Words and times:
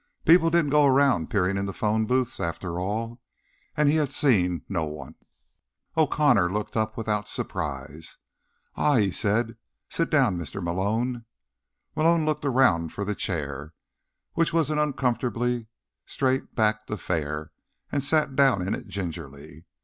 People 0.25 0.49
didn't 0.49 0.71
go 0.71 0.83
around 0.87 1.29
peering 1.29 1.57
into 1.57 1.73
phone 1.73 2.07
booths, 2.07 2.39
after 2.39 2.79
all, 2.79 3.21
and 3.77 3.87
he 3.87 3.97
had 3.97 4.11
seen 4.11 4.63
no 4.67 4.83
one. 4.83 5.13
O'Connor 5.95 6.51
looked 6.51 6.75
up 6.75 6.97
without 6.97 7.27
surprise. 7.27 8.17
"Ah," 8.75 8.95
he 8.97 9.11
said. 9.11 9.57
"Sit 9.89 10.09
down, 10.09 10.39
Mr. 10.39 10.59
Malone." 10.59 11.25
Malone 11.95 12.25
looked 12.25 12.45
around 12.45 12.91
for 12.91 13.05
the 13.05 13.13
chair, 13.13 13.75
which 14.33 14.51
was 14.51 14.71
an 14.71 14.79
uncomfortably 14.79 15.67
straight 16.07 16.55
backed 16.55 16.89
affair, 16.89 17.51
and 17.91 18.03
sat 18.03 18.35
down 18.35 18.65
in 18.67 18.73
it 18.73 18.87
gingerly. 18.87 19.65